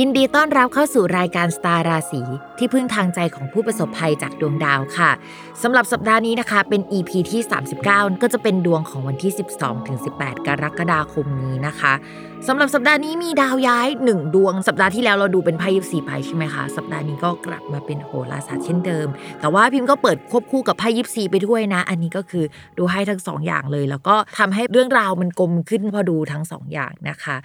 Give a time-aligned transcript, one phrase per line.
[0.00, 2.22] ยินดีต้อนรับเข้าสู่รายการสตาร์ราศี
[2.58, 5.10] ที่พึ่งทางใจของผู้ประสบภัยจากดวงดาวค่ะ
[5.62, 7.40] สำหรับสัปดาห์นี้นะคะ เป็น EP ที่
[7.82, 9.32] 39 ก็จะเป็นดวงของวันที่
[9.88, 11.92] 12-18 กรกฎาคมนี้นะคะ
[12.48, 19.08] สำหรับสัปดาห์นี้มีดาวย้ายหนึ่งดวง สัปดาห์ที่แล้วเราดูเป็นไพ่ยิปซีไพ่ใช่ไหมคะ สัปดาห์นี้ก็กลับมาเป็นโหราศาสตร์เช่นเดิม
[19.40, 22.44] แต่ว่าพิมพ์ก็เปิดควบคู่กับไพ่ยิปซีไปด้วยนะ อันนี้ก็คือ
[22.78, 27.36] ดูให้ทั้ง 2ออย่างเลย แล้วก็ทำให้เรื่องราวมันกลมขึ้นพอดูทั้ง 2ออย่างนะคะ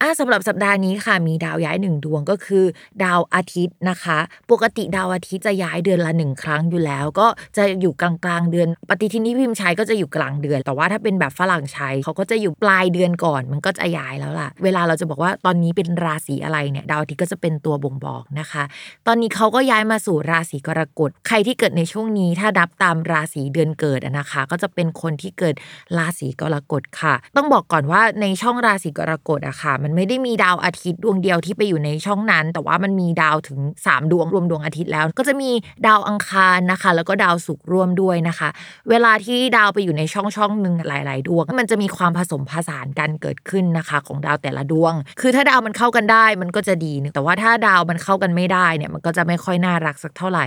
[0.00, 2.64] อะสำหรับสัปดาห์นี้ค่ะมีดาวย้ายหนึ่งดวงก็คือ
[3.04, 4.18] ดาวอาทิตย์นะคะ
[4.50, 18.64] ปกติดาวอาทิตย์จะย้ายเดือนละหนึ่งครั้งอยู่แล้ว ก็จะอยู่กลางกลางเดือน ปฏิทินที่พิมพ์ใช้ก็จะอยู่กลางเดือน แต่ว่าถ้าเป็นแบบฝรั่งใช้เขาก็จะอยู่ปลายเดือนก่อน มันก็จะย้ายแล้วล่ะ เวลาเราจะบอกว่าตอนนี้เป็นราศีอะไรเนี่ยดาวอาทิตย์ก็จะเป็นตัวบ่งบอกนะคะ
[19.06, 25.54] ตอนนี้เขาก็ย้ายมาสู่ราศีกรกฎ ใครที่เกิดในช่วงนี้ถ้าดับตามราศีเดือนเกิดนะคะ ก็จะเป็นคนที่เกิด
[25.96, 35.50] ราศีกรกฎค่ะ ต้องบอกก่อนว่าในช่องราศีกรกฎอะค่ะ มันไม่ได้มีดาวอาทิตย์ดวงเดียวที่ไปอยู่ในช่องนั้น แต่ว่ามันมีดาวถึง 3 ดวงรวมดวงอาทิตย์แล้ว ก็จะมี
[35.86, 38.48] ดาวอังคารนะคะ แล้วก็ดาวศุกร์ร่วมด้วยนะคะ
[38.90, 50.44] เวลาที่ดาวไปอยู่ในช่องช่องหนึ่งหลาย ๆ ดวง มันจะมีความผสมผสานกันเกิดขึ้นนะคะ ของดาวแต่ละดวง คือถ้าดาวมันเข้ากันได้มันก็จะดีแต่ว่าถ้าดาวมันเข้ากันไม่ได้เนี่ยมันก็จะไม่ค่อยน่ารักสักเท่าไหร่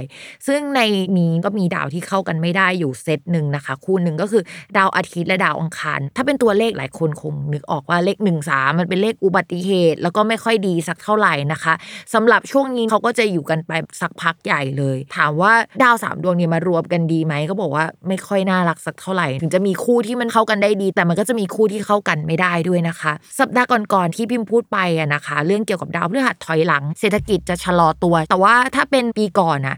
[0.48, 0.82] ซึ่งใน
[1.18, 4.44] นี้ก็มีดาวที่เข้ากันไม่ได้อยู่เซตหนึ่งนะคะ คู่หนึ่งก็คือ
[4.78, 11.74] ดาวอาทิตย์และดาวอังคาร ถ้าเป็นตัวเลขหลายคนคงนึกออกว่าเลข1 3มันเป็นเลขอุบัติเหตุ แล้วก็ไม่ค่อยดีสักเท่าไหร่นะคะ
[12.14, 29.78] สำหรับช่วงนี้เขาก็จะอยู่กันไปสักพักใหญ่เลย ถามว่าดาวสามดวงนี้มารวมกันดีไหมก็บอกว่าไม่ค่อยน่ารักสักเท่าไหร่ ถึงจะมีคู่ที่มันเข้ากันได้ดี แต่มันก็จะมีคู่ที่เข้ากันไม่ได้ด้วยนะคะ สัปดาห์ก่อนๆที่พิมพ์พูดไปอะนะคะ เรื่องเกี่ยวกับดาวพฤหัสถอยหลัง เศรษฐกิจจะชะลอตัว แต่ว่าถ้าเป็นปีก่อนอะ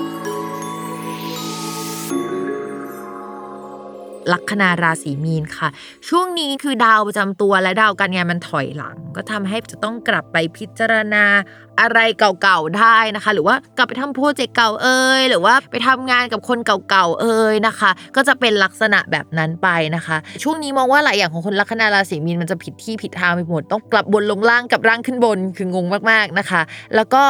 [4.33, 5.69] ลัคนาราศีมีนค่ะ
[6.09, 11.25] ช่วงนี้คือดาวประจำตัวและดาวการงานมันถอยหลัง ก็ทำให้จะต้องกลับไปพิจารณา
[11.81, 26.61] อะไรเก่าๆได้นะคะ หรือว่ากลับไปทำโปรเจกต์เก่าเอ่ยหรือว่าไปทำงานกับคนเก่าๆเอ่ยนะคะ ก็จะเป็นลักษณะแบบนั้นไปนะคะ ช่วงนี้มองว่าหลายอย่างของคนลัคนาราศีมีนมันจะผิดที่ผิดทางไปหมดต้องกลับบนลงล่างกับร่างขึ้นบนคืองงมากๆนะคะ
[26.95, 27.23] แล้วก็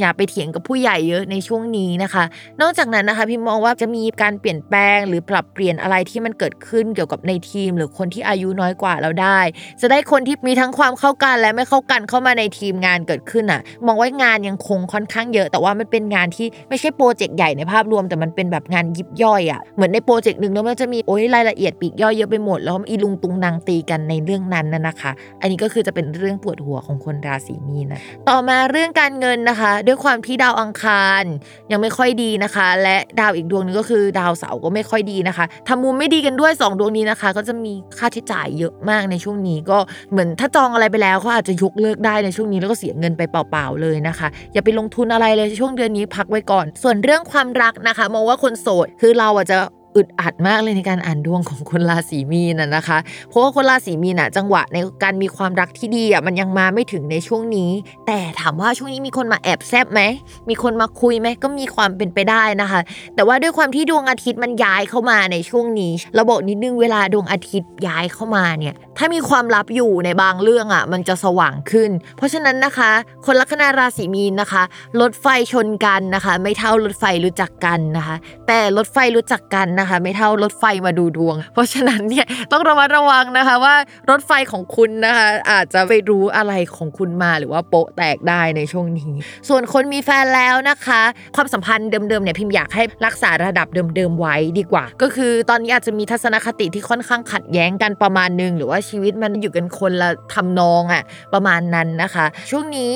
[0.00, 2.24] อย่าไปเถียงกับผู้ใหญ่เยอะในช่วงนี้นะคะ
[2.60, 9.40] นอกจากนั้นนะคะพี่มองว่าจะมีการเปลี่ยนแปลงหรือปรับเปลี่ยนอะไรที่มันเกิดขึ้นเกี่ยวกับในทีม หรือคนที่อายุน้อยกว่าเราได้
[9.80, 25.10] จะได้คนที่มีทั้งความเข้ากันและไม่เข้ากันเข้ามาในทีมงานเกิดขึ้นอะ มองว่างานยังคงค่อนข้างเยอะ แต่ว่ามันเป็นงานที่ไม่ใช่โปรเจกต์ใหญ่ในภาพรวมแต่มันเป็นแบบงานยิบย่อยอะเหมือนในโปรเจกต์หนึ่งแล้วมันจะมีโอ้ยรายละเอียดปีกย่อยเยอะไปหมดแล้วอีลุงตุงนางตีกันในเรื่องนั้นน่ะนะคะ
[25.40, 31.24] อันนี้ก็คือจะเป็นเรื่องปวดหัวของคนราศีมีนนะต่อมาเรื่องการเงินนะคะ ด้วยความที่ดาวอังคาร
[31.70, 39.78] ยังไม่ค่อยดีนะคะ และดาวอีกดวงนึงก็คือดาวเสาร์ก็ไม่ค่อยดีนะคะทำมุมไม่ดีกันด้วย 2 ดวงนี้นะคะ ก็จะมีค่าใช้จ่ายเยอะมากในช่วงนี้ ก็
[40.10, 49.58] เหมือนถ้าจองอะไรไปแล้วก็อาจจะยกเลิกได้ในช่วงนี้แล้วก็เสียเงินไปเปล่าๆเลยนะคะ อย่าไปลงทุนอะไรเลยช่วงเดือนนี้พักไว้ก่อน ส่วนเรื่องความรักนะคะมองว่าคนโสดคือเราอาจจะ
[49.96, 52.98] อึดอัดมากเลยในการอ่านดวงของคนราศีมีนนะนะคะ
[53.28, 57.70] เพราะว่าคนราศีมีนอะจังหวะในการมีความรักที่ดีอะมันยังมาไม่ถึงในช่วงนี้
[58.06, 60.02] แต่ถามว่าช่วงนี้มีคนมาแอบแซบไหม
[60.48, 62.80] มีคนมาคุยไหมก็มีความเป็นไปได้นะคะ
[63.14, 72.90] แต่ว่าด้วยความที่ดวงอาทิตย์มันย้ายเข้ามาในช่วงนี้ราบอกนิดนึงเวลาดวงอาทิตย์ย้ายเข้ามาเนี่ยถ้ามีความลับอยู่ในบางเรื่องอะมันจะสว่างขึ้น เพราะฉะนั้นนะคะ
[73.26, 74.62] คนลัคนาราศีมีนนะคะ
[75.00, 78.16] รถไฟชนกันนะคะ ไม่เท่ารถไฟรู้จักกันนะคะ
[78.46, 83.74] แต่รถไฟรู้จักกันนะคะไม่เท่ารถไฟมาดูดวง เพราะฉะนั้นเนี่ยต้องระมัดระวังนะคะว่า
[84.10, 89.10] รถไฟของคุณนะคะอาจจะไปรู้อะไรของคุณมาหรือว่าโป๊ะแตกได้ในช่วงนี้
[89.48, 91.02] ส่วนคนมีแฟนแล้วนะคะ
[91.36, 93.66] ความสัมพันธ์เดิมๆเนี่ยพิมพ์อยากให้รักษาระดับ
[93.96, 101.02] เดิมๆไว้ดีกว่า ก็คือตอนนี้อาจจะมีทัศนคติที่ค่อนข้างขัดแย้งกันประมาณนึง หรือว่าชีวิตมันอยู่กันคนละทำนองอะ
[101.34, 102.94] ประมาณนั้นนะคะ ช่วงนี้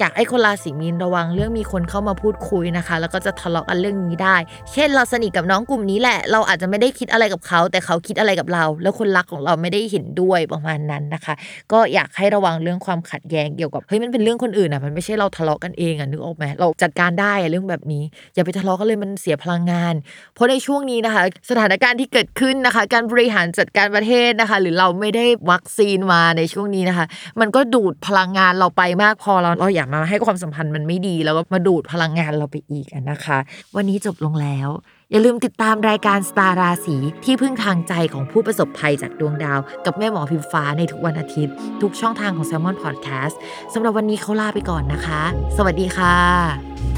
[0.00, 4.36] อยากให้คนราศีมีนระวังเรื่องมีคนเข้ามาพูดคุยนะคะ แล้วก็จะทะเลาะกันเรื่องนี้ได้
[4.72, 11.34] เช่นเราสนิทกับน้องกลุ่มนี้แหละ เราอาจจะไม่ได้คิดอะไรกับเขา แต่เขาคิดอะไรกับเรา แล้วคนรักของเราไม่ได้เห็นด้วยประมาณนั้นนะคะ
[11.72, 18.02] ก็อยากให้ระวังเรื่องความขัดแย้งเกี่ยวกับเฮ้ยมันเป็นเรื่องคนอื่นอะมันไม่ใช่เราทะเลาะกันเองอะนึกออกไหมเราจัดการได้อะเรื่องแบบนี้
[18.34, 19.94] อย่าไปทะเลาะกันเลยมันเสียพลังงาน
[20.34, 27.06] เพราะในช่วงนี้นะคะ สถานการณ์ที่เกิดขึ้นนะคะ การบริหารจัดการประเทศนะคะ หรือเราไม่ได้วัคซีนมาในช่วงนี้นะคะ
[27.40, 33.38] มันก็ดูดพลังงานเราไปมากพอเราเราอย่ามาให้ความสัมพันธ์มันไม่ดี แล้วก็มาดูดพลังงานเราไปอีกนะคะ
[33.76, 34.68] วันนี้จบลงแล้ว
[35.10, 43.34] อย่าลืมติดตามรายการสตาร์ราศีที่พึ่งทางใจของผู้ประสบภัยจากดวงดาว กับแม่หมอพิมฟ้าในทุกวันอาทิตย์ ทุกช่องทางของ s ซ l m o n Podcast
[43.72, 45.22] สำหรับวันนี้เขาลาไปก่อนนะคะ
[45.56, 46.97] สวัสดีค่ะ